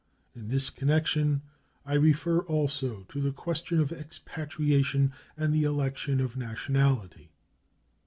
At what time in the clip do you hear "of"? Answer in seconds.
3.79-3.91, 6.19-6.35